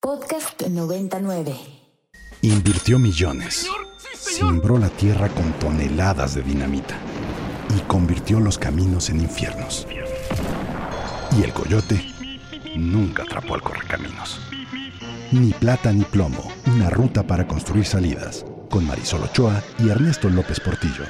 [0.00, 1.56] Podcast 99.
[2.42, 3.66] Invirtió millones.
[4.14, 6.94] Simbró la tierra con toneladas de dinamita.
[7.76, 9.88] Y convirtió los caminos en infiernos.
[11.36, 12.00] Y el coyote
[12.76, 14.40] nunca atrapó al correcaminos.
[15.32, 18.44] Ni plata ni plomo, una ruta para construir salidas.
[18.70, 21.04] Con Marisol Ochoa y Ernesto López Portillo.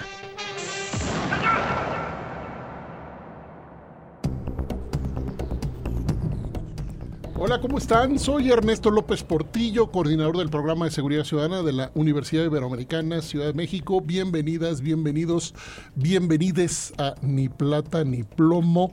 [7.68, 8.18] ¿Cómo están?
[8.18, 13.44] Soy Ernesto López Portillo, coordinador del programa de seguridad ciudadana de la Universidad Iberoamericana Ciudad
[13.48, 14.00] de México.
[14.00, 15.54] Bienvenidas, bienvenidos,
[15.94, 18.90] bienvenides a Ni Plata ni Plomo.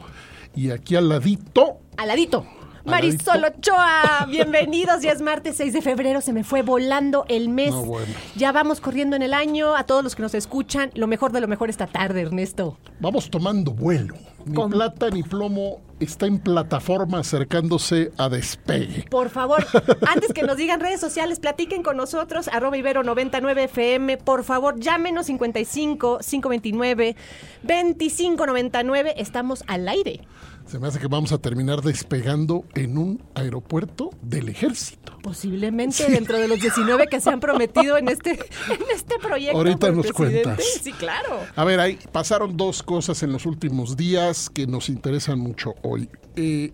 [0.53, 2.45] Y aquí al ladito, Aladito.
[2.83, 5.01] Marisol Ochoa, bienvenidos.
[5.01, 7.71] Ya es martes 6 de febrero, se me fue volando el mes.
[7.71, 8.13] No, bueno.
[8.35, 9.73] Ya vamos corriendo en el año.
[9.73, 12.77] A todos los que nos escuchan, lo mejor de lo mejor esta tarde, Ernesto.
[12.99, 14.15] vamos tomando vuelo.
[14.45, 19.05] Ni Con- Plata ni Plomo está en plataforma acercándose a despegue.
[19.09, 19.65] Por favor,
[20.07, 24.17] antes que nos digan redes sociales, platiquen con nosotros, arroba ibero 99 FM.
[24.17, 27.15] Por favor, llámenos 55 529
[27.63, 29.13] 2599.
[29.17, 30.21] Estamos al aire.
[30.65, 35.15] Se me hace que vamos a terminar despegando en un aeropuerto del ejército.
[35.21, 39.57] Posiblemente dentro de los 19 que se han prometido en este, en este proyecto.
[39.57, 40.43] Ahorita nos presidente.
[40.43, 40.65] cuentas.
[40.81, 41.39] Sí, claro.
[41.55, 46.09] A ver, ahí pasaron dos cosas en los últimos días que nos interesan mucho hoy.
[46.35, 46.71] Eh,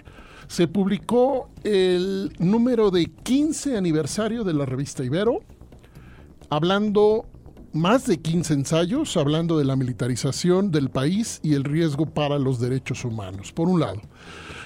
[0.48, 5.40] se publicó el número de 15 aniversario de la revista Ibero,
[6.50, 7.26] hablando
[7.74, 12.60] más de 15 ensayos, hablando de la militarización del país y el riesgo para los
[12.60, 14.02] derechos humanos, por un lado.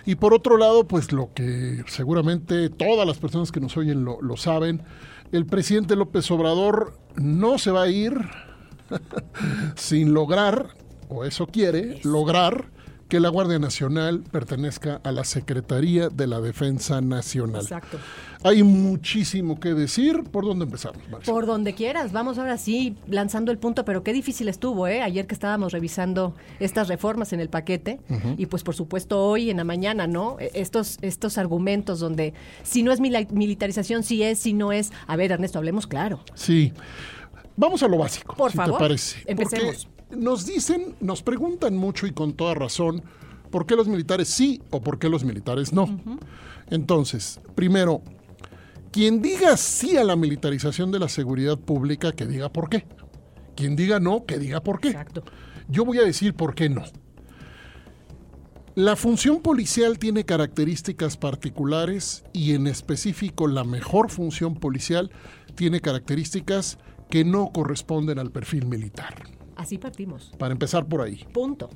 [0.05, 4.21] Y por otro lado, pues lo que seguramente todas las personas que nos oyen lo,
[4.21, 4.83] lo saben,
[5.31, 8.13] el presidente López Obrador no se va a ir
[9.75, 10.69] sin lograr,
[11.09, 12.74] o eso quiere, lograr
[13.07, 17.61] que la Guardia Nacional pertenezca a la Secretaría de la Defensa Nacional.
[17.61, 17.99] Exacto.
[18.43, 20.23] Hay muchísimo que decir.
[20.23, 21.33] ¿Por dónde empezamos, Marisol?
[21.33, 25.01] Por donde quieras, vamos ahora sí lanzando el punto, pero qué difícil estuvo, ¿eh?
[25.03, 27.99] Ayer que estábamos revisando estas reformas en el paquete
[28.37, 30.37] y pues por supuesto hoy en la mañana, ¿no?
[30.39, 32.33] E- Estos, estos argumentos donde
[32.63, 34.91] si no es militarización, si es, si no es.
[35.07, 36.21] A ver, Ernesto, hablemos claro.
[36.33, 36.73] Sí.
[37.57, 39.23] Vamos a lo básico, Por si favor, te parece.
[39.27, 39.85] empecemos.
[39.85, 43.03] Porque nos dicen, nos preguntan mucho y con toda razón,
[43.49, 45.99] ¿por qué los militares sí o por qué los militares no?
[46.69, 48.01] Entonces, primero,
[48.91, 52.85] quien diga sí a la militarización de la seguridad pública, que diga por qué.
[53.55, 54.89] Quien diga no, que diga por qué.
[54.89, 55.23] Exacto.
[55.67, 56.83] Yo voy a decir por qué no.
[58.75, 65.11] La función policial tiene características particulares y en específico la mejor función policial
[65.55, 66.77] tiene características
[67.09, 69.15] que no corresponden al perfil militar.
[69.65, 70.31] Así partimos.
[70.37, 71.25] Para empezar por ahí.
[71.33, 71.71] Punto.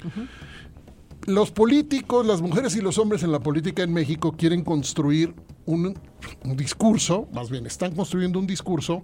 [1.26, 5.34] Los políticos, las mujeres y los hombres en la política en México quieren construir
[5.66, 5.98] un,
[6.46, 9.02] un discurso, más bien están construyendo un discurso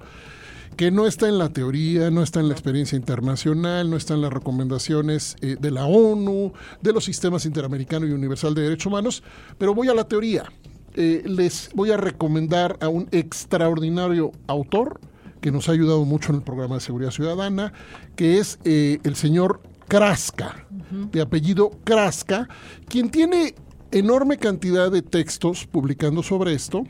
[0.78, 4.22] que no está en la teoría, no está en la experiencia internacional, no está en
[4.22, 9.24] las recomendaciones eh, de la ONU, de los sistemas interamericano y universal de derechos humanos,
[9.58, 10.46] pero voy a la teoría.
[10.94, 15.00] Eh, les voy a recomendar a un extraordinario autor
[15.42, 17.74] que nos ha ayudado mucho en el programa de seguridad ciudadana,
[18.16, 20.66] que es eh, el señor Kraska,
[21.12, 22.48] de apellido Kraska,
[22.88, 23.54] quien tiene
[23.92, 26.84] enorme cantidad de textos publicando sobre esto,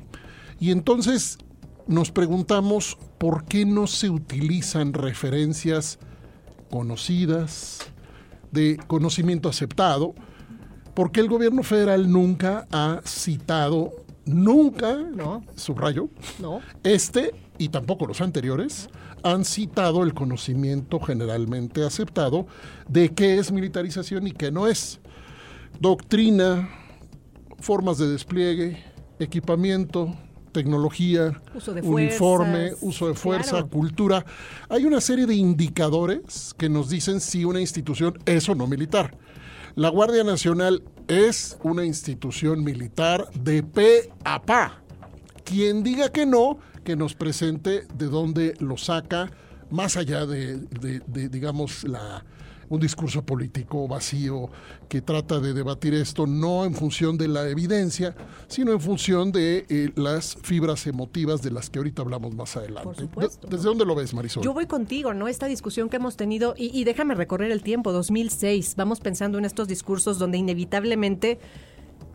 [0.60, 1.38] y entonces
[1.88, 6.00] nos preguntamos por qué no se utilizan referencias
[6.70, 7.80] conocidas,
[8.52, 10.14] de conocimiento aceptado,
[10.94, 13.92] porque el gobierno federal nunca ha citado,
[14.26, 15.44] nunca, No.
[15.56, 16.62] subrayo, No.
[16.84, 18.90] este y tampoco los anteriores
[19.24, 22.48] han citado el conocimiento generalmente aceptado
[22.88, 25.00] de qué es militarización y qué no es.
[25.80, 26.70] Doctrina,
[27.60, 28.84] formas de despliegue,
[29.20, 30.14] equipamiento,
[30.52, 33.70] tecnología, Uso de uniforme, fuerzas, uso de fuerza, claro.
[33.70, 34.26] cultura.
[34.70, 39.18] Hay una serie de indicadores que nos dicen si una institución es o no militar.
[39.76, 44.82] La Guardia Nacional es una institución militar de pe a pa.
[45.44, 49.30] Quien diga que no, que nos presente de dónde lo saca,
[49.70, 52.24] más allá de, de- de, digamos, la,
[52.70, 54.50] un discurso político vacío
[54.88, 58.16] que trata de debatir esto no en función de la evidencia,
[58.48, 62.84] sino en función de eh, las fibras emotivas de las que ahorita hablamos más adelante.
[62.84, 63.48] Por supuesto.
[63.48, 64.44] De- ¿Desde dónde lo ves, Marisol?
[64.44, 65.28] Yo voy contigo, ¿no?
[65.28, 69.46] Esta discusión que hemos tenido, y, y déjame recorrer el tiempo, 2006, vamos pensando en
[69.46, 71.40] estos discursos donde inevitablemente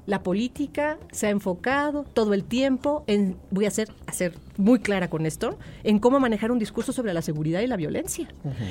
[0.06, 5.08] la política se ha enfocado todo el tiempo en voy a hacer, hacer muy clara
[5.08, 8.28] con esto, en cómo manejar un discurso sobre la seguridad y la violencia.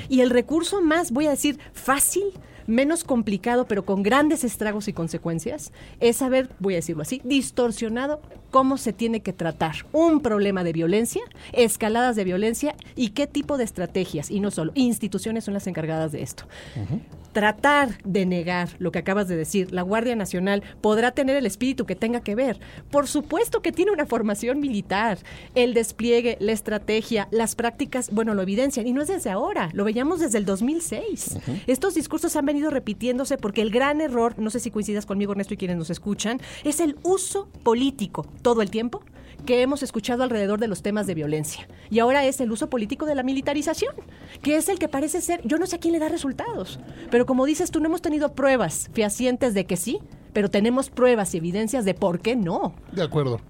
[0.08, 2.24] Y el recurso más, voy a decir, fácil,
[2.66, 8.20] menos complicado, pero con grandes estragos y consecuencias, es saber, voy a decirlo así, distorsionado
[8.50, 11.22] cómo se tiene que tratar un problema de violencia,
[11.52, 16.12] escaladas de violencia y qué tipo de estrategias, y no solo, instituciones son las encargadas
[16.12, 16.44] de esto.
[17.32, 21.86] Tratar de negar lo que acabas de decir, la Guardia Nacional podrá tener el espíritu
[21.86, 22.58] que tenga que ver.
[22.90, 25.18] Por supuesto que tiene una formación militar,
[25.54, 29.84] el despliegue, la estrategia, las prácticas, bueno, lo evidencian, y no es desde ahora, lo
[29.84, 31.38] veíamos desde el 2006.
[31.66, 35.54] Estos discursos han venido repitiéndose porque el gran error, no sé si coincidas conmigo, Ernesto,
[35.54, 39.02] y quienes nos escuchan, es el uso político todo el tiempo
[39.46, 41.66] que hemos escuchado alrededor de los temas de violencia.
[41.88, 43.94] Y ahora es el uso político de la militarización,
[44.42, 46.78] que es el que parece ser, yo no sé a quién le da resultados,
[47.10, 49.98] pero como dices tú, no hemos tenido pruebas fehacientes de que sí,
[50.32, 52.74] pero tenemos pruebas y evidencias de por qué no.
[52.92, 53.40] De acuerdo.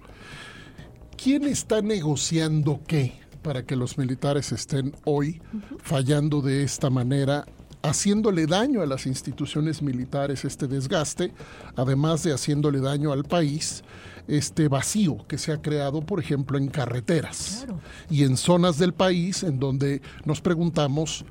[1.23, 3.13] ¿Quién está negociando qué
[3.43, 5.39] para que los militares estén hoy
[5.77, 7.45] fallando de esta manera
[7.83, 11.31] haciéndole daño a las instituciones militares este desgaste,
[11.75, 13.83] además de haciéndole daño al país
[14.27, 17.67] este vacío que se ha creado, por ejemplo, en carreteras
[18.09, 21.23] y en zonas del país en donde nos preguntamos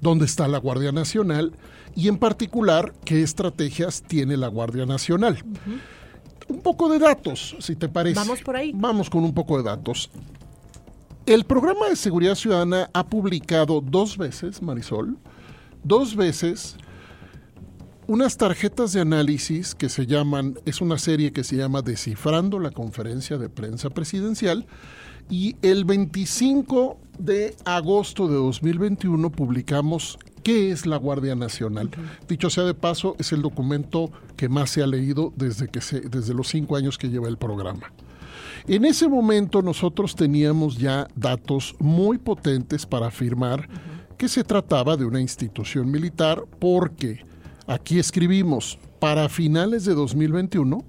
[0.00, 1.54] dónde está la Guardia Nacional
[1.96, 5.38] y en particular qué estrategias tiene la Guardia Nacional.
[6.48, 8.16] Un poco de datos, si te parece.
[8.16, 8.72] Vamos por ahí.
[8.74, 10.10] Vamos con un poco de datos.
[11.26, 15.16] El programa de seguridad ciudadana ha publicado dos veces, Marisol,
[15.82, 16.76] dos veces
[18.06, 22.70] unas tarjetas de análisis que se llaman, es una serie que se llama Descifrando la
[22.70, 24.66] conferencia de prensa presidencial
[25.30, 31.88] y el 25 de agosto de 2021 publicamos ¿Qué es la Guardia Nacional?
[32.28, 36.02] Dicho sea de paso, es el documento que más se ha leído desde, que se,
[36.02, 37.94] desde los cinco años que lleva el programa.
[38.68, 43.70] En ese momento nosotros teníamos ya datos muy potentes para afirmar
[44.18, 47.24] que se trataba de una institución militar porque
[47.66, 50.84] aquí escribimos, para finales de 2021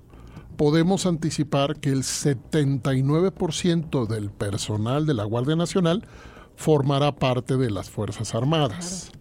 [0.57, 6.05] podemos anticipar que el 79% del personal de la Guardia Nacional
[6.57, 9.13] formará parte de las Fuerzas Armadas.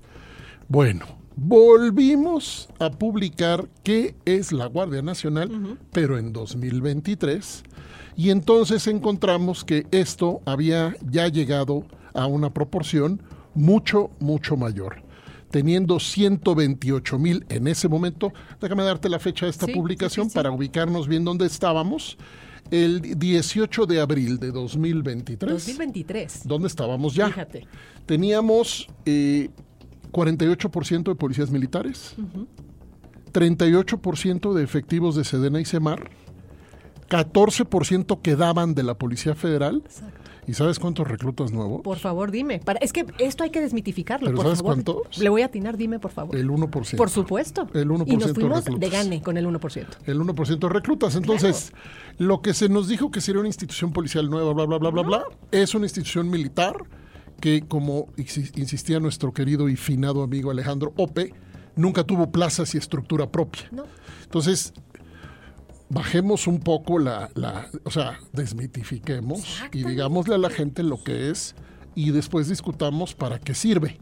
[0.74, 1.06] Bueno,
[1.36, 7.62] volvimos a publicar qué es la Guardia Nacional, pero en 2023,
[8.16, 13.22] y entonces encontramos que esto había ya llegado a una proporción
[13.54, 15.04] mucho, mucho mayor.
[15.52, 21.06] Teniendo 128 mil en ese momento, déjame darte la fecha de esta publicación para ubicarnos
[21.06, 22.18] bien dónde estábamos.
[22.72, 25.52] El 18 de abril de 2023.
[25.52, 26.48] 2023.
[26.48, 27.28] ¿Dónde estábamos ya?
[27.28, 27.68] Fíjate.
[28.06, 29.50] Teníamos eh,
[30.14, 32.14] 48% de policías militares,
[33.32, 36.08] 38% de efectivos de Sedena y Semar,
[37.08, 39.82] 14% quedaban de la Policía Federal.
[40.46, 41.80] ¿Y sabes cuántos reclutas nuevos?
[41.80, 42.60] Por favor, dime.
[42.60, 44.26] Para, es que esto hay que desmitificarlo.
[44.26, 44.74] ¿Pero por sabes favor.
[44.74, 45.18] cuántos?
[45.18, 46.36] Le voy a atinar, dime, por favor.
[46.36, 46.96] El 1%.
[46.96, 47.66] Por supuesto.
[47.72, 49.86] El 1% y nos fuimos de gane con el 1%.
[50.04, 51.16] El 1% de reclutas.
[51.16, 51.72] Entonces,
[52.18, 55.02] lo que se nos dijo que sería una institución policial nueva, bla, bla, bla, bla,
[55.02, 56.76] bla, es una institución militar
[57.44, 61.34] que, como insi- insistía nuestro querido y finado amigo Alejandro Ope,
[61.76, 63.68] nunca tuvo plazas y estructura propia.
[63.70, 63.84] No.
[64.22, 64.72] Entonces,
[65.90, 71.30] bajemos un poco la, la o sea, desmitifiquemos y digámosle a la gente lo que
[71.30, 71.54] es
[71.94, 73.98] y después discutamos para qué sirve.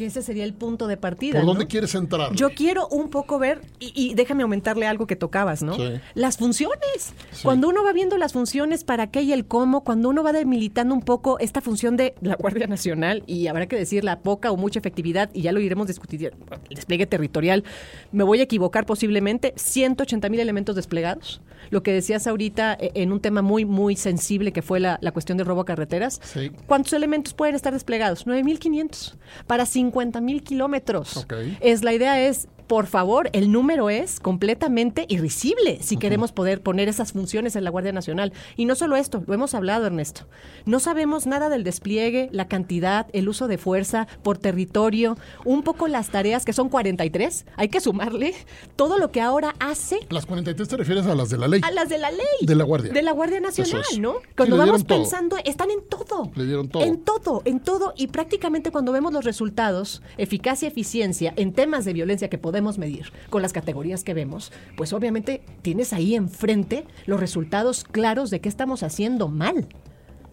[0.00, 1.34] Que ese sería el punto de partida.
[1.34, 1.48] ¿Por ¿no?
[1.48, 2.34] dónde quieres entrar?
[2.34, 5.74] Yo quiero un poco ver, y, y déjame aumentarle algo que tocabas, ¿no?
[5.74, 6.00] Sí.
[6.14, 7.12] Las funciones.
[7.42, 10.94] Cuando uno va viendo las funciones, para qué y el cómo, cuando uno va demilitando
[10.94, 14.56] un poco esta función de la Guardia Nacional, y habrá que decir la poca o
[14.56, 16.32] mucha efectividad, y ya lo iremos discutir,
[16.70, 17.62] el despliegue territorial,
[18.10, 21.42] me voy a equivocar posiblemente, 180 mil elementos desplegados.
[21.68, 25.12] Lo que decías ahorita eh, en un tema muy, muy sensible que fue la, la
[25.12, 26.20] cuestión del robo a carreteras.
[26.22, 26.50] Sí.
[26.66, 28.26] ¿Cuántos elementos pueden estar desplegados?
[28.26, 31.16] 9.500 para 50.000 kilómetros.
[31.16, 31.34] Ok.
[31.60, 36.88] Es la idea es, por favor, el número es completamente irrisible si queremos poder poner
[36.88, 38.32] esas funciones en la Guardia Nacional.
[38.56, 40.28] Y no solo esto, lo hemos hablado, Ernesto.
[40.66, 45.88] No sabemos nada del despliegue, la cantidad, el uso de fuerza por territorio, un poco
[45.88, 47.44] las tareas que son 43.
[47.56, 48.34] Hay que sumarle
[48.76, 51.62] todo lo que ahora hace Las 43 te refieres a las de la ley.
[51.64, 52.20] a las de la ley.
[52.42, 52.92] De la Guardia.
[52.92, 53.98] De la Guardia Nacional, es.
[53.98, 54.14] ¿no?
[54.36, 54.96] Cuando vamos todo.
[54.96, 56.30] pensando, están en todo.
[56.36, 56.84] Le dieron todo.
[56.84, 57.94] En todo, en todo.
[57.96, 63.12] Y prácticamente cuando vemos los resultados, eficacia, eficiencia, en temas de violencia que podemos medir
[63.30, 68.48] con las categorías que vemos, pues obviamente tienes ahí enfrente los resultados claros de qué
[68.48, 69.68] estamos haciendo mal.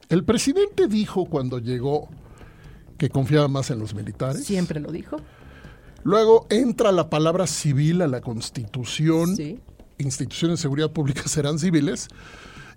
[0.10, 2.10] El presidente dijo cuando llegó
[2.98, 4.46] que confiaba más en los militares.
[4.46, 5.18] Siempre lo dijo.
[6.04, 9.36] Luego entra la palabra civil a la Constitución.
[9.36, 9.60] Sí.
[9.98, 12.08] Instituciones de seguridad pública serán civiles.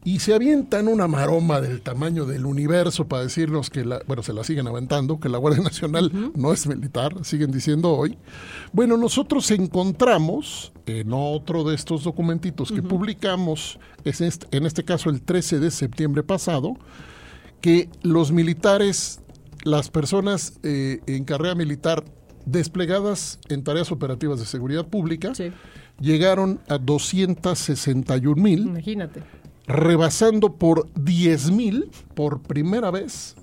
[0.02, 4.32] Y se avientan una maroma del tamaño del universo para decirnos que, la, bueno, se
[4.32, 8.16] la siguen aventando, que la Guardia Nacional no es militar, siguen diciendo hoy.
[8.72, 15.10] Bueno, nosotros encontramos en otro de estos documentitos que publicamos, es este- en este caso
[15.10, 16.74] el 13 de septiembre pasado,
[17.60, 19.20] que los militares,
[19.64, 22.04] las personas eh, en carrera militar
[22.46, 25.52] desplegadas en tareas operativas de seguridad pública, Sí.
[26.00, 29.22] llegaron a 261 mil Imagínate.
[29.70, 33.36] Rebasando por 10 mil por primera vez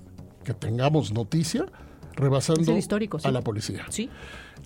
[0.44, 1.66] que tengamos noticia,
[2.14, 3.28] rebasando histórico, sí.
[3.28, 3.86] a la policía.
[3.90, 4.08] Sí.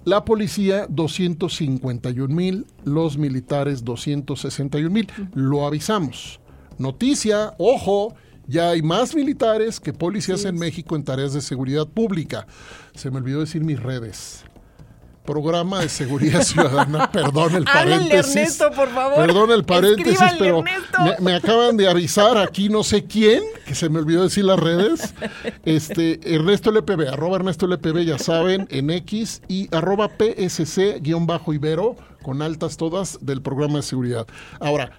[0.04, 5.08] La policía 251 mil, los militares 261 mil.
[5.34, 6.40] Lo avisamos.
[6.78, 8.14] Noticia, ojo,
[8.46, 12.46] ya hay más militares que policías en México en tareas de seguridad pública.
[12.94, 14.44] Se me olvidó decir mis redes.
[15.24, 18.36] Programa de Seguridad Ciudadana, perdón el paréntesis.
[18.36, 19.16] Ernesto, por favor.
[19.16, 23.74] Perdón el paréntesis, Escríbanle, pero me, me acaban de avisar aquí no sé quién, que
[23.74, 25.14] se me olvidó decir las redes.
[25.64, 31.52] Este, Ernesto LPB, arroba Ernesto LPB, ya saben, en X y arroba PSC guion bajo
[31.52, 34.26] Ibero, con altas todas del programa de seguridad.
[34.60, 34.90] Ahora,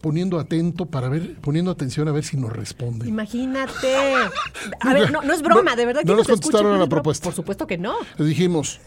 [0.00, 3.08] poniendo atento para ver, poniendo atención a ver si nos responden.
[3.08, 4.14] Imagínate.
[4.80, 7.24] A ver, no, no es broma, de verdad que No nos contestaron a la propuesta.
[7.24, 7.94] Por supuesto que no.
[8.16, 8.80] Les dijimos,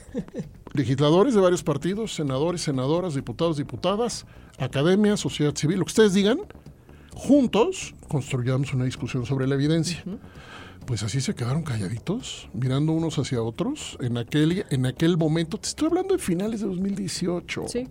[0.73, 4.25] legisladores de varios partidos, senadores, senadoras, diputados, diputadas,
[4.57, 6.39] academia, sociedad civil, lo que ustedes digan,
[7.13, 10.03] juntos construyamos una discusión sobre la evidencia.
[10.85, 13.97] Pues así se quedaron calladitos, mirando unos hacia otros.
[14.01, 17.65] En aquel, en aquel momento, te estoy hablando de finales de 2018.
[17.67, 17.87] Sí.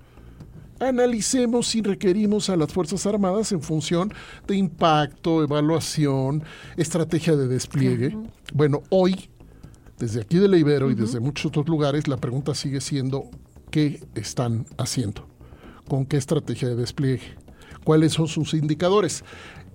[0.81, 4.15] Analicemos si requerimos a las Fuerzas Armadas en función
[4.47, 6.43] de impacto, evaluación,
[6.79, 8.17] estrategia de despliegue.
[8.55, 9.29] Bueno, hoy,
[9.99, 13.25] desde aquí de la Ibero y desde muchos otros lugares, la pregunta sigue siendo,
[13.71, 15.29] ¿qué están haciendo?
[15.87, 17.37] ¿Con qué estrategia de despliegue?
[17.85, 19.23] ¿Cuáles son sus indicadores?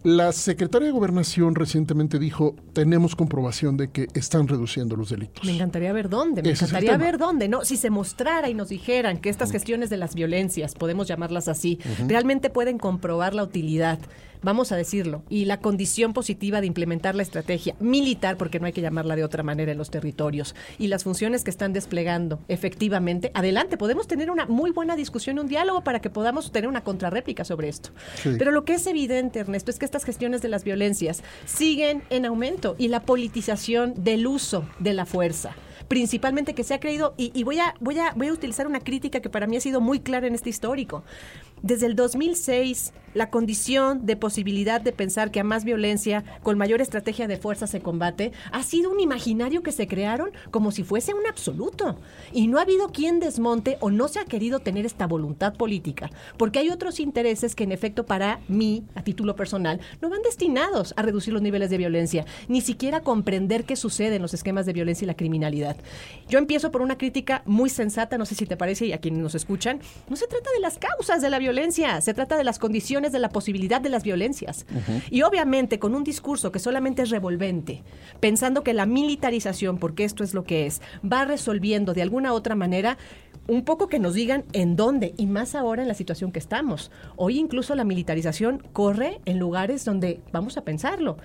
[0.06, 5.44] La secretaria de Gobernación recientemente dijo, tenemos comprobación de que están reduciendo los delitos.
[5.44, 7.66] Me encantaría ver dónde, me Ese encantaría ver dónde, ¿no?
[7.66, 11.80] Si se mostrara y nos dijeran que estas gestiones de las violencias, podemos llamarlas así,
[12.08, 13.98] realmente pueden comprobar la utilidad,
[14.44, 18.74] vamos a decirlo, y la condición positiva de implementar la estrategia militar, porque no hay
[18.74, 23.32] que llamarla de otra manera en los territorios, y las funciones que están desplegando efectivamente,
[23.34, 27.44] adelante, podemos tener una muy buena discusión, un diálogo para que podamos tener una contrarréplica
[27.44, 27.90] sobre esto.
[28.22, 28.36] Sí.
[28.38, 32.26] Pero lo que es evidente, Ernesto, es que estas gestiones de las violencias siguen en
[32.26, 35.56] aumento y la politización del uso de la fuerza
[35.88, 38.80] principalmente que se ha creído, y, y voy, a, voy, a, voy a utilizar una
[38.80, 41.04] crítica que para mí ha sido muy clara en este histórico.
[41.62, 46.82] Desde el 2006, la condición de posibilidad de pensar que a más violencia, con mayor
[46.82, 51.14] estrategia de fuerza se combate, ha sido un imaginario que se crearon como si fuese
[51.14, 51.98] un absoluto.
[52.34, 56.12] Y no ha habido quien desmonte o no se ha querido tener esta voluntad política,
[56.38, 60.94] porque hay otros intereses que en efecto para mí, a título personal, no van destinados
[60.98, 64.74] a reducir los niveles de violencia, ni siquiera comprender qué sucede en los esquemas de
[64.74, 65.78] violencia y la criminalidad.
[66.28, 69.22] Yo empiezo por una crítica muy sensata, no sé si te parece y a quienes
[69.22, 71.55] nos escuchan, no se trata de las causas de la violencia,
[72.02, 74.66] se trata de las condiciones de la posibilidad de las violencias.
[75.10, 77.84] Y obviamente con un discurso que solamente es revolvente,
[78.20, 82.56] pensando que la militarización, porque esto es lo que es, va resolviendo de alguna otra
[82.56, 82.98] manera
[83.48, 86.92] un poco que nos digan en dónde, y más ahora en la situación que estamos.
[87.16, 91.18] Hoy incluso la militarización corre en lugares donde, vamos a pensarlo,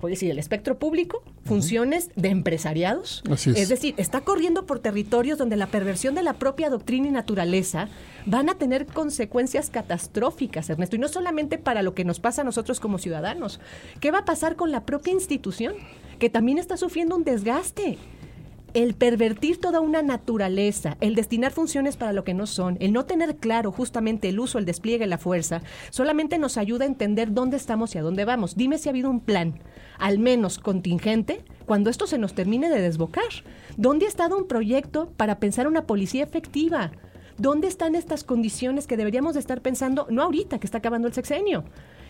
[0.00, 3.22] voy a decir, el espectro público, funciones de empresariados.
[3.30, 3.68] Así es.
[3.68, 7.88] decir, está corriendo por territorios donde la perversión de la propia doctrina y naturaleza
[8.26, 12.44] van a tener consecuencias catastróficas, Ernesto, y no solamente para lo que nos pasa a
[12.44, 13.60] nosotros como ciudadanos.
[14.00, 15.74] ¿Qué va a pasar con la propia institución?
[16.22, 17.98] que también está sufriendo un desgaste
[18.74, 23.04] el pervertir toda una naturaleza, el destinar funciones para lo que no son, el no
[23.04, 27.56] tener claro justamente el uso, el despliegue, la fuerza, solamente nos ayuda a entender dónde
[27.56, 28.56] estamos y a dónde vamos.
[28.56, 29.60] Dime si ha habido un plan,
[29.98, 33.24] al menos contingente, cuando esto se nos termine de desbocar.
[33.76, 36.92] ¿Dónde ha estado un proyecto para pensar una policía efectiva?
[37.38, 41.14] ¿Dónde están estas condiciones que deberíamos de estar pensando, no ahorita que está acabando el
[41.14, 41.64] sexenio?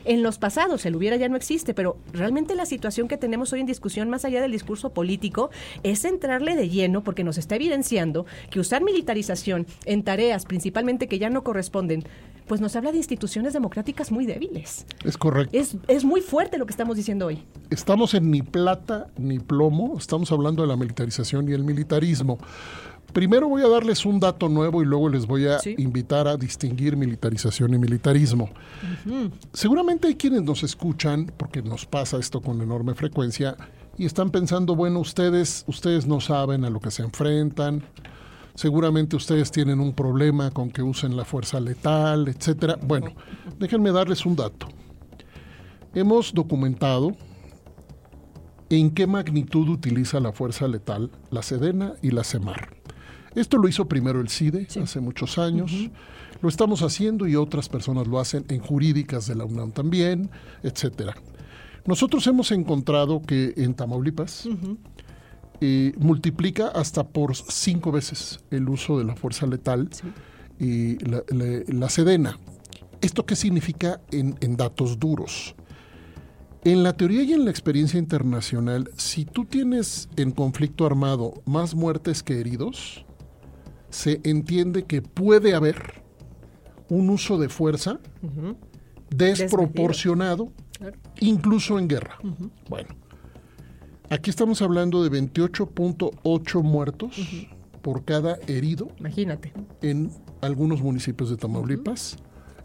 [0.05, 3.61] En los pasados, el hubiera ya no existe, pero realmente la situación que tenemos hoy
[3.61, 5.51] en discusión, más allá del discurso político,
[5.83, 11.19] es entrarle de lleno porque nos está evidenciando que usar militarización en tareas principalmente que
[11.19, 12.05] ya no corresponden,
[12.47, 14.87] pues nos habla de instituciones democráticas muy débiles.
[15.05, 15.57] Es correcto.
[15.57, 17.45] Es, es muy fuerte lo que estamos diciendo hoy.
[17.71, 22.39] Estamos en ni plata ni plomo, estamos hablando de la militarización y el militarismo.
[23.13, 26.97] Primero voy a darles un dato nuevo y luego les voy a invitar a distinguir
[26.97, 28.49] militarización y militarismo.
[29.53, 33.57] Seguramente hay quienes nos escuchan, porque nos pasa esto con enorme frecuencia,
[33.99, 37.83] y están pensando, bueno, ustedes, ustedes no saben a lo que se enfrentan,
[38.55, 42.79] seguramente ustedes tienen un problema con que usen la fuerza letal, etcétera.
[42.83, 43.13] Bueno,
[43.59, 44.69] déjenme darles un dato.
[45.95, 47.15] Hemos documentado
[48.71, 52.82] en qué magnitud utiliza la fuerza letal la Sedena y la CEMAR.
[53.35, 55.73] Esto lo hizo primero el CIDE hace muchos años.
[56.41, 60.31] Lo estamos haciendo y otras personas lo hacen en jurídicas de la UNAM también,
[60.63, 61.15] etcétera.
[61.87, 64.49] Nosotros hemos encontrado que en Tamaulipas
[65.61, 69.89] eh, multiplica hasta por cinco veces el uso de la fuerza letal
[70.59, 72.39] y la, sedena.
[73.01, 75.57] ¿Esto qué significa en, en datos duros?
[76.65, 81.75] En la teoría y en la experiencia internacional, si tú tienes en conflicto armado más
[81.75, 83.05] muertes que heridos,
[83.93, 86.03] se entiende que puede haber
[86.89, 88.01] un uso de fuerza
[89.11, 90.51] desproporcionado,
[91.21, 92.19] incluso en guerra.
[92.69, 92.89] Bueno,
[94.09, 97.17] aquí estamos hablando de 28.8 muertos
[97.83, 98.89] por cada herido.
[98.99, 99.53] Imagínate.
[99.83, 102.17] En algunos municipios de Tamaulipas,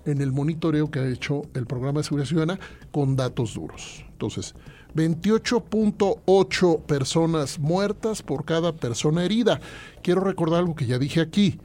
[0.06, 2.60] en el monitoreo que ha hecho el programa de seguridad ciudadana
[2.92, 4.06] con datos duros.
[4.12, 4.56] Entonces,
[4.98, 9.62] 28.8 personas muertas por cada persona herida.
[10.02, 11.60] Quiero recordar algo que ya dije aquí.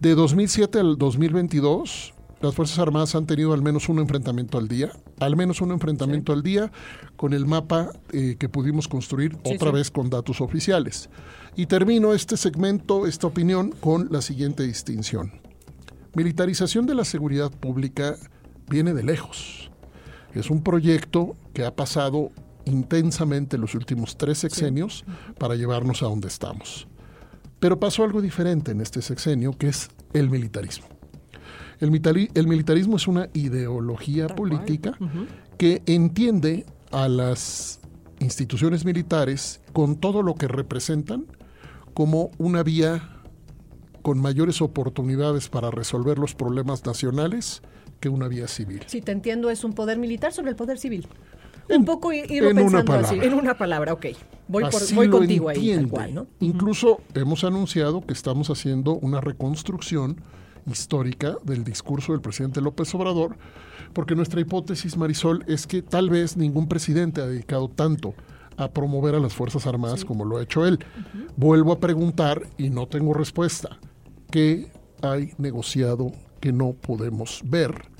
[0.00, 4.90] De 2007 al 2022, las Fuerzas Armadas han tenido al menos un enfrentamiento al día,
[5.20, 6.72] al menos un enfrentamiento al día
[7.16, 11.10] con el mapa eh, que pudimos construir otra vez con datos oficiales.
[11.56, 15.32] Y termino este segmento, esta opinión, con la siguiente distinción.
[16.14, 18.16] Militarización de la seguridad pública
[18.68, 19.70] viene de lejos.
[20.40, 22.30] Es un proyecto que ha pasado
[22.64, 25.04] intensamente los últimos tres sexenios
[25.38, 26.86] para llevarnos a donde estamos.
[27.60, 30.86] Pero pasó algo diferente en este sexenio, que es el militarismo.
[31.78, 34.98] El, militarismo es una ideología política
[35.58, 37.80] que entiende a las
[38.18, 41.26] instituciones militares con todo lo que representan
[41.92, 43.10] como una vía
[44.02, 47.62] con mayores oportunidades para resolver los problemas nacionales
[48.00, 48.82] que una vía civil.
[48.86, 51.08] Si te entiendo, es un poder militar sobre el poder civil
[51.74, 54.06] un poco irlo pensando así, en una palabra, ok.
[54.48, 56.26] Voy, voy contigo ahí, ¿no?
[56.40, 60.20] Incluso hemos anunciado que estamos haciendo una reconstrucción
[60.70, 63.36] histórica del discurso del presidente López Obrador,
[63.92, 68.14] porque nuestra hipótesis, Marisol, es que tal vez ningún presidente ha dedicado tanto
[68.56, 70.78] a promover a las Fuerzas Armadas como lo ha hecho él.
[71.36, 73.78] Vuelvo a preguntar y no tengo respuesta.
[74.30, 74.70] ¿Qué
[75.02, 77.96] hay negociado que no podemos ver?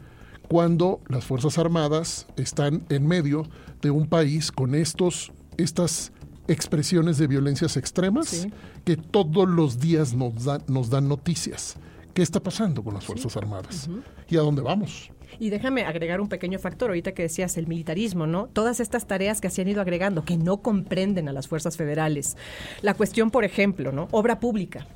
[0.49, 3.45] cuando las Fuerzas Armadas están en medio
[3.83, 6.13] de un país con estos, estas
[6.49, 8.47] expresiones de violencias extremas
[8.85, 10.35] que todos los días nos,
[10.69, 11.77] nos dan noticias.
[12.15, 13.91] ¿Qué está pasando con las Fuerzas Armadas?
[14.29, 15.11] ¿Y a dónde vamos?
[15.39, 18.47] Y déjame agregar un pequeño factor, ahorita que decías el militarismo, ¿no?
[18.47, 22.37] Todas estas tareas que se han ido agregando, que no comprenden a las fuerzas federales.
[22.81, 24.09] La cuestión, por ejemplo, ¿no?
[24.13, 24.87] Obra pública.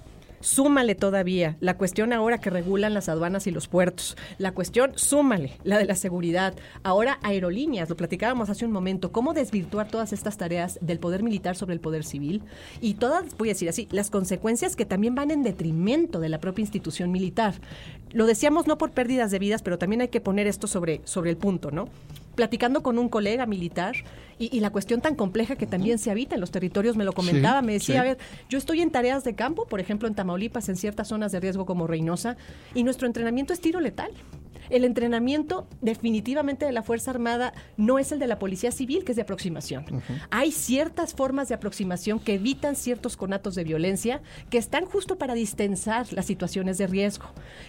[0.41, 4.17] Súmale todavía la cuestión ahora que regulan las aduanas y los puertos.
[4.39, 6.55] La cuestión, súmale la de la seguridad.
[6.83, 11.57] Ahora aerolíneas, lo platicábamos hace un momento, cómo desvirtuar todas estas tareas del poder militar
[11.57, 12.43] sobre el poder civil.
[12.81, 16.41] Y todas, voy a decir así, las consecuencias que también van en detrimento de la
[16.41, 17.55] propia institución militar.
[18.13, 21.31] Lo decíamos no por pérdidas de vidas, pero también hay que poner esto sobre, sobre
[21.31, 21.89] el punto, ¿no?
[22.35, 23.97] Platicando con un colega militar
[24.39, 27.61] y, la cuestión tan compleja que también se habita en los territorios, me lo comentaba,
[27.61, 30.77] me decía, a ver, yo estoy en tareas de campo, por ejemplo en Tamaulipas, en
[30.77, 32.39] ciertas zonas de riesgo como Reynosa,
[32.75, 34.11] y nuestro entrenamiento es tiro letal.
[34.71, 39.13] El entrenamiento definitivamente de la Fuerza Armada no es el de la Policía Civil, que
[39.13, 39.85] es de aproximación.
[40.31, 45.35] Hay ciertas formas de aproximación que evitan ciertos conatos de violencia que están justo para
[45.35, 47.27] distensar las situaciones de riesgo.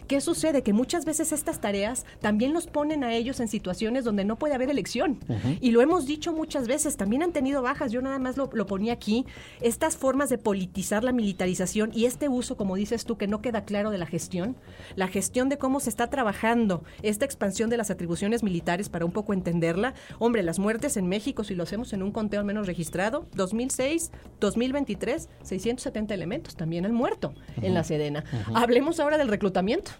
[0.07, 0.61] ¿Qué sucede?
[0.61, 4.53] Que muchas veces estas tareas también los ponen a ellos en situaciones donde no puede
[4.53, 5.19] haber elección.
[5.59, 8.65] Y lo hemos dicho muchas veces, también han tenido bajas, yo nada más lo, lo
[8.65, 9.25] ponía aquí,
[9.59, 13.65] estas formas de politizar la militarización y este uso, como dices tú, que no queda
[13.65, 14.55] claro de la gestión,
[14.95, 19.11] la gestión de cómo se está trabajando esta expansión de las atribuciones militares para un
[19.11, 19.93] poco entenderla.
[20.19, 24.11] Hombre, las muertes en México, si lo hacemos en un conteo al menos registrado, 2006,
[24.39, 28.23] 2023, 670 elementos también han muerto en la Sedena.
[28.53, 29.91] Hablemos ahora del reclutamiento.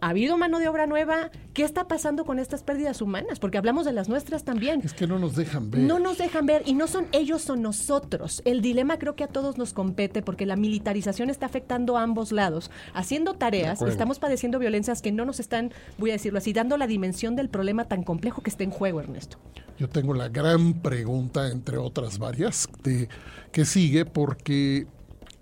[0.00, 1.30] ¿Ha habido mano de obra nueva?
[1.54, 3.38] ¿Qué está pasando con estas pérdidas humanas?
[3.38, 4.80] Porque hablamos de las nuestras también.
[4.84, 5.80] Es que no nos dejan ver.
[5.80, 8.42] No nos dejan ver y no son ellos, son nosotros.
[8.44, 12.32] El dilema creo que a todos nos compete porque la militarización está afectando a ambos
[12.32, 12.70] lados.
[12.94, 16.86] Haciendo tareas, estamos padeciendo violencias que no nos están, voy a decirlo así, dando la
[16.86, 19.38] dimensión del problema tan complejo que está en juego, Ernesto.
[19.78, 23.08] Yo tengo la gran pregunta, entre otras varias, de
[23.52, 24.86] que sigue, porque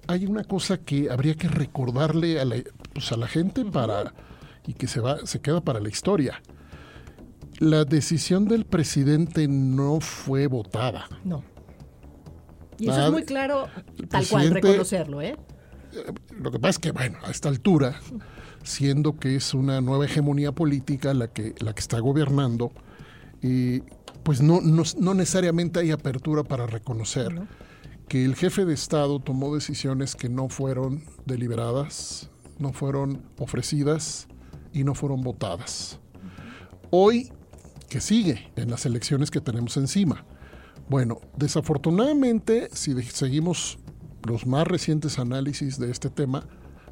[0.07, 2.57] hay una cosa que habría que recordarle a la,
[2.93, 4.15] pues, a la gente para
[4.67, 6.41] y que se va, se queda para la historia.
[7.59, 11.09] La decisión del presidente no fue votada.
[11.25, 11.43] No.
[12.79, 13.69] Y eso es muy claro,
[14.11, 15.37] tal cual, reconocerlo, ¿eh?
[16.39, 17.99] Lo que pasa es que, bueno, a esta altura,
[18.63, 22.73] siendo que es una nueva hegemonía política la que, la que está gobernando,
[23.43, 23.83] eh,
[24.23, 27.33] pues no, no, no necesariamente hay apertura para reconocer
[28.09, 34.29] que el jefe de Estado tomó decisiones que no fueron deliberadas, no fueron ofrecidas
[34.73, 35.99] y no fueron votadas.
[36.91, 37.33] Hoy,
[37.89, 40.25] que sigue en las elecciones que tenemos encima?
[40.89, 43.79] Bueno, desafortunadamente, si seguimos
[44.27, 46.47] los más recientes análisis de este tema,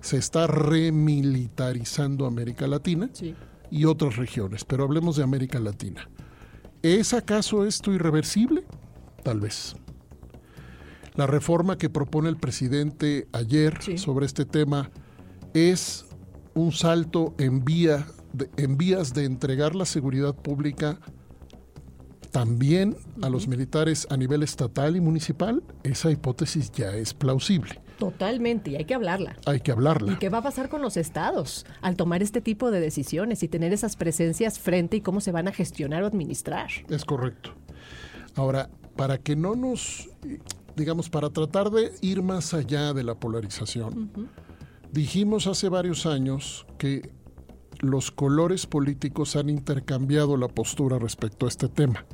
[0.05, 3.35] se está remilitarizando América Latina Sí.
[3.71, 6.09] y otras regiones, pero hablemos de América Latina.
[6.83, 8.65] ¿Es acaso esto irreversible?
[9.23, 9.77] Tal vez.
[11.15, 13.97] La reforma que propone el presidente ayer Sí.
[13.97, 14.91] sobre este tema
[15.55, 16.05] es
[16.53, 20.99] un salto en, vía de- en vías de entregar la seguridad pública
[22.31, 25.63] también a los militares a nivel estatal y municipal.
[25.85, 27.81] Esa hipótesis ya es plausible.
[27.99, 29.37] Totalmente, y hay que hablarla.
[29.47, 30.13] Hay que hablarla.
[30.13, 33.49] ¿Y qué va a pasar con los estados al tomar este tipo de decisiones y
[33.49, 36.71] tener esas presencias frente y cómo se van a gestionar o administrar?
[36.89, 37.55] Es correcto.
[38.35, 40.09] Ahora, para que no nos,
[40.77, 44.11] digamos, para tratar de ir más allá de la polarización,
[44.91, 47.11] dijimos hace varios años que
[47.81, 52.07] los colores políticos han intercambiado la postura respecto a este tema.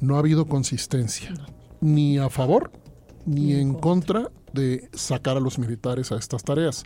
[0.00, 1.32] No ha habido consistencia,
[1.80, 2.70] ni a favor
[3.26, 6.84] ni, en contra de sacar a los militares a estas tareas.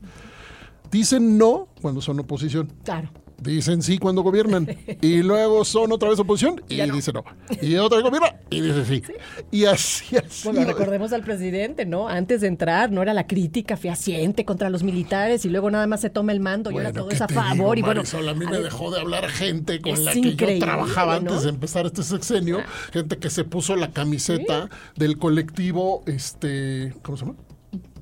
[0.90, 2.70] Dicen no cuando son oposición.
[2.84, 3.10] Claro.
[3.38, 4.66] Dicen sí cuando gobiernan
[5.00, 6.94] y luego son otra vez oposición y no.
[6.94, 7.24] dice no.
[7.60, 9.02] Y otra vez gobierna y dice sí.
[9.50, 10.48] Y así, así.
[10.48, 12.08] Bueno, recordemos al presidente, ¿no?
[12.08, 16.00] Antes de entrar, no era la crítica fehaciente contra los militares y luego nada más
[16.00, 17.76] se toma el mando y ahora todo ¿qué es a favor.
[17.76, 18.28] digo, y bueno, Marisol?
[18.28, 21.30] a mí a me ver, dejó de hablar gente con la que yo trabajaba ¿no?
[21.30, 22.60] antes de empezar este sexenio,
[22.92, 27.38] gente que se puso la camiseta del colectivo, este, ¿cómo se llama?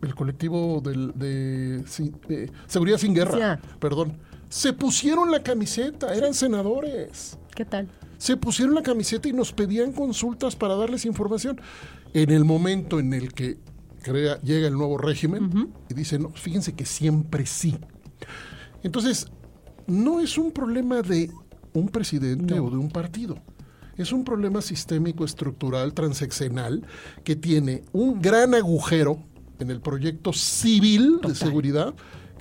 [0.02, 1.84] El colectivo del, de,
[2.66, 4.18] Seguridad Sin Guerra, perdón.
[4.52, 7.38] Se pusieron la camiseta, eran senadores.
[7.54, 7.88] ¿Qué tal?
[8.18, 11.60] se pusieron la camiseta y nos pedían consultas para darles información.
[12.14, 13.58] En el momento en el que
[14.00, 17.76] crea, llega el nuevo régimen y dicen, no, fíjense que siempre sí.
[18.84, 19.26] Entonces,
[19.88, 21.32] no es un problema de
[21.72, 23.38] un presidente o de un partido.
[23.96, 26.86] Es un problema sistémico, estructural, transeccional,
[27.24, 29.18] que tiene un gran agujero
[29.58, 31.92] en el proyecto civil de seguridad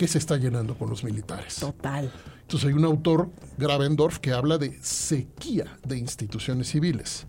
[0.01, 1.57] que se está llenando con los militares.
[1.57, 2.11] Total.
[2.41, 7.27] Entonces hay un autor, Gravendorf, que habla de sequía de instituciones civiles.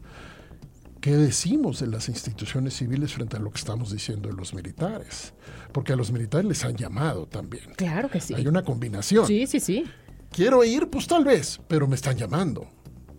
[1.02, 5.34] ¿Qué decimos de las instituciones civiles frente a lo que estamos diciendo de los militares?
[5.70, 7.74] Porque a los militares les han llamado también.
[7.76, 8.32] Claro que sí.
[8.32, 9.26] Hay una combinación.
[9.26, 9.84] Sí, sí, sí.
[10.30, 12.70] Quiero ir, pues tal vez, pero me están llamando.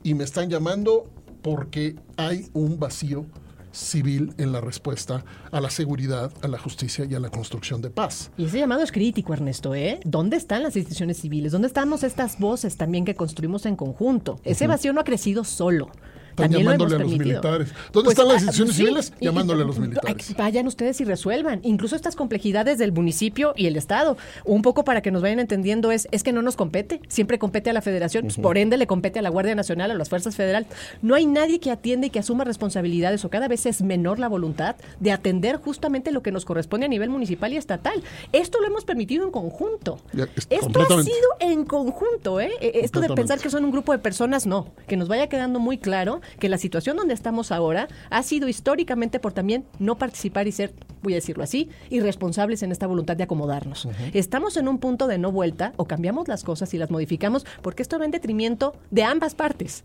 [0.01, 1.13] Y me están llamando
[1.43, 3.27] porque hay un vacío
[3.73, 7.89] civil en la respuesta a la seguridad, a la justicia y a la construcción de
[7.89, 8.31] paz.
[8.37, 9.99] Y ese llamado es crítico, Ernesto, ¿eh?
[10.05, 11.51] ¿Dónde están las instituciones civiles?
[11.51, 14.39] ¿Dónde estamos estas voces también que construimos en conjunto?
[14.43, 15.89] Ese vacío no ha crecido solo.
[16.35, 17.69] También lo hemos llamándole a los militares.
[17.91, 19.13] ¿Dónde Pues, están las instituciones sí, civiles?
[19.19, 20.35] y- Llamándole a los militares.
[20.37, 21.59] Vayan ustedes y resuelvan.
[21.63, 24.17] Incluso estas complejidades del municipio y el Estado.
[24.45, 27.01] Un poco para que nos vayan entendiendo es, es que no nos compete.
[27.07, 28.23] Siempre compete a la federación.
[28.25, 30.67] pues, por ende le compete a la Guardia Nacional, a las fuerzas federales.
[31.01, 34.27] No hay nadie que atiende y que asuma responsabilidades o cada vez es menor la
[34.27, 38.01] voluntad de atender justamente lo que nos corresponde a nivel municipal y estatal.
[38.31, 39.99] Esto lo hemos permitido en conjunto.
[40.13, 42.51] Ya, es- Esto ha sido en conjunto, ¿eh?
[42.61, 44.67] Eh, Esto de pensar que son un grupo de personas, no.
[44.87, 49.19] Que nos vaya quedando muy claro que la situación donde estamos ahora ha sido históricamente
[49.19, 53.23] por también no participar y ser, voy a decirlo así, irresponsables en esta voluntad de
[53.23, 53.87] acomodarnos.
[54.13, 57.81] Estamos en un punto de no vuelta o cambiamos las cosas y las modificamos porque
[57.83, 59.83] esto va en detrimento de ambas partes,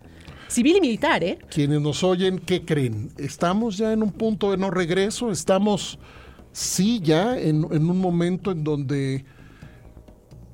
[0.48, 1.38] civil y militar, ¿eh?
[1.50, 3.10] Quienes nos oyen, ¿qué creen?
[3.18, 5.30] ¿Estamos ya en un punto de no regreso?
[5.30, 5.98] ¿Estamos,
[6.52, 9.24] sí, ya en, en un momento en donde,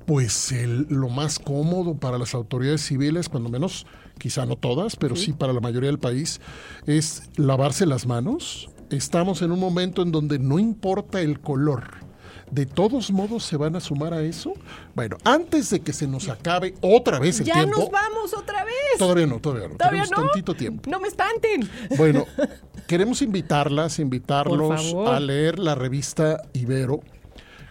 [0.05, 3.85] pues, el- lo más cómodo para las autoridades civiles, cuando menos,
[4.17, 6.41] quizá no todas, pero sí, para la mayoría del país,
[6.85, 8.69] es lavarse las manos?
[8.89, 12.05] ¿Estamos en un momento en donde no importa el color?
[12.51, 14.53] ¿De todos modos se van a sumar a eso?
[14.93, 17.79] Bueno, antes de que se nos acabe otra vez el Ya tiempo.
[17.79, 18.73] nos vamos otra vez.
[18.99, 19.75] Todavía no, todavía no.
[19.75, 20.27] Todavía Tenemos no.
[20.27, 20.89] tantito tiempo.
[20.89, 21.67] No me espanten.
[21.97, 22.25] Bueno,
[22.87, 27.01] queremos invitarlas, invitarlos a leer la revista Ibero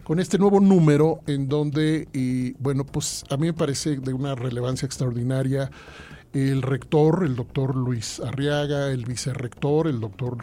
[0.02, 4.35] con este nuevo número en donde, y, bueno, pues a mí me parece de una
[4.35, 5.70] relevancia extraordinaria
[6.34, 10.38] el rector, el doctor Luis Arriaga, el vicerrector, el doctor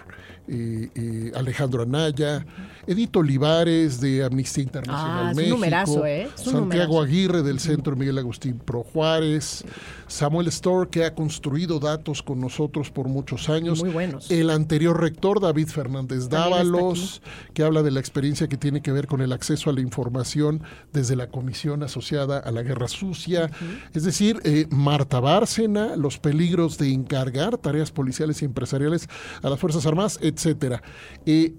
[0.51, 2.45] eh, eh, Alejandro Anaya,
[2.85, 6.23] Edith Olivares de Amnistía Internacional Ah, es un México, numerazo, ¿eh?
[6.23, 7.01] Es un Santiago numerazo.
[7.01, 9.63] Aguirre del Centro Miguel Agustín Pro Juárez,
[10.07, 13.79] Samuel Storr, que ha construido datos con nosotros por muchos años.
[13.79, 14.29] Muy buenos.
[14.29, 17.21] El anterior rector, David Fernández Dávalos,
[17.53, 20.63] que habla de la experiencia que tiene que ver con el acceso a la información
[20.91, 23.49] desde la comisión asociada a la guerra sucia.
[23.93, 29.07] Es decir, eh, Marta Bárcena, los peligros de encargar tareas policiales y empresariales
[29.41, 30.81] a las Fuerzas Armadas, etcétera.
[31.25, 31.53] Eh,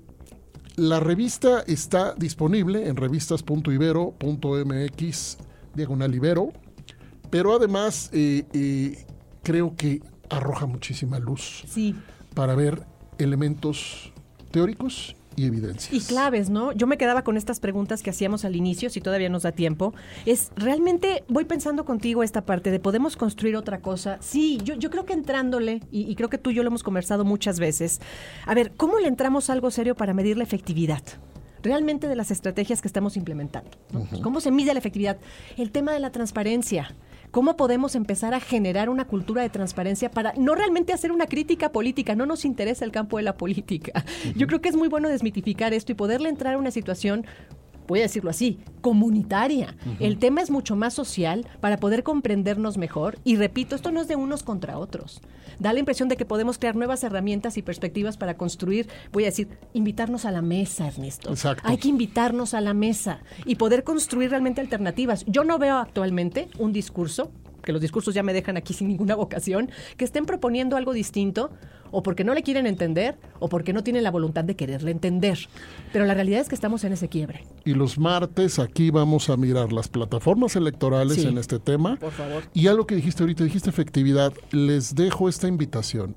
[0.76, 5.38] la revista está disponible en revistas.ibero.mx,
[5.74, 6.52] diagonal Ibero,
[7.30, 9.06] pero además eh, eh,
[9.42, 11.94] creo que arroja muchísima luz Sí.
[12.34, 12.86] para ver
[13.18, 14.12] elementos
[14.50, 15.92] teóricos y evidencias.
[15.92, 16.72] Y claves, ¿no?
[16.72, 19.94] Yo me quedaba con estas preguntas que hacíamos al inicio, si todavía nos da tiempo.
[20.26, 24.18] Es realmente, voy pensando contigo esta parte de podemos construir otra cosa.
[24.20, 26.82] Sí, yo, yo creo que entrándole, y, y creo que tú y yo lo hemos
[26.82, 28.00] conversado muchas veces,
[28.46, 31.02] a ver, ¿cómo le entramos a algo serio para medir la efectividad?
[31.62, 33.70] Realmente de las estrategias que estamos implementando.
[33.92, 34.06] ¿no?
[34.20, 35.18] ¿Cómo se mide la efectividad?
[35.56, 36.94] El tema de la transparencia.
[37.32, 41.72] ¿Cómo podemos empezar a generar una cultura de transparencia para no realmente hacer una crítica
[41.72, 42.14] política?
[42.14, 44.04] No nos interesa el campo de la política.
[44.36, 47.24] Yo creo que es muy bueno desmitificar esto y poderle entrar a una situación
[47.86, 49.76] voy a decirlo así, comunitaria.
[50.00, 53.18] El tema es mucho más social para poder comprendernos mejor.
[53.24, 55.20] Y repito, esto no es de unos contra otros.
[55.58, 59.26] Da la impresión de que podemos crear nuevas herramientas y perspectivas para construir, voy a
[59.26, 61.30] decir, invitarnos a la mesa, Ernesto.
[61.30, 61.62] Exacto.
[61.66, 65.24] Hay que invitarnos a la mesa y poder construir realmente alternativas.
[65.26, 67.30] Yo no veo actualmente un discurso,
[67.62, 71.51] que los discursos ya me dejan aquí sin ninguna vocación, que estén proponiendo algo distinto
[71.90, 75.38] o porque no le quieren entender o porque no tienen la voluntad de quererle entender.
[75.92, 77.44] Pero la realidad es que estamos en ese quiebre.
[77.64, 81.27] Y los martes aquí vamos a mirar las plataformas electorales Sí.
[81.29, 81.96] en este tema.
[81.96, 82.44] Por favor.
[82.55, 84.33] Y algo que dijiste ahorita, dijiste efectividad.
[84.53, 86.16] Les dejo esta invitación.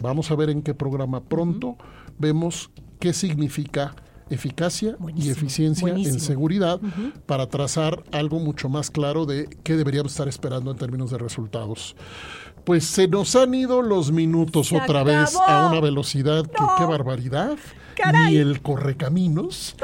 [0.00, 1.76] Vamos a ver en qué programa pronto
[2.18, 2.70] vemos
[3.00, 3.96] qué significa
[4.30, 6.80] eficacia y Buenísimo, eficiencia en seguridad
[7.26, 11.96] para trazar algo mucho más claro de qué deberíamos estar esperando en términos de resultados.
[12.64, 16.84] Pues se nos han ido los minutos Se otra vez a una velocidad que qué
[16.84, 17.56] barbaridad.
[17.96, 18.32] Caray.
[18.32, 19.74] Ni el correcaminos.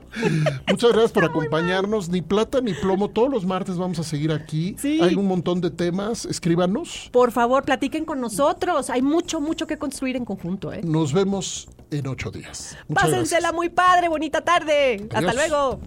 [0.68, 2.08] Muchas gracias por acompañarnos.
[2.08, 3.08] Ni plata ni plomo.
[3.08, 4.76] Todos los martes vamos a seguir aquí.
[4.78, 5.00] Sí.
[5.00, 6.24] Hay un montón de temas.
[6.24, 7.08] Escríbanos.
[7.12, 8.90] Por favor, platiquen con nosotros.
[8.90, 10.72] Hay mucho, mucho que construir en conjunto.
[10.72, 10.82] ¿eh?
[10.84, 12.76] Nos vemos en ocho días.
[12.88, 13.54] Muchas Pásensela gracias.
[13.54, 15.08] muy padre, bonita tarde.
[15.12, 15.80] Hasta luego.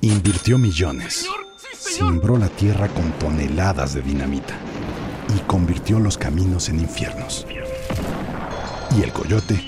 [0.00, 1.26] Invirtió millones.
[1.76, 4.54] Simbró la tierra con toneladas de dinamita.
[5.36, 7.46] Y convirtió los caminos en infiernos.
[8.96, 9.62] Y el coyote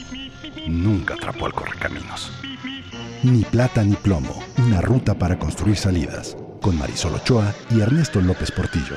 [0.66, 2.32] nunca atrapó al correcaminos.
[3.22, 4.42] Ni plata ni plomo.
[4.58, 6.36] Una ruta para construir salidas.
[6.62, 8.96] Con Marisol Ochoa y Ernesto López Portillo.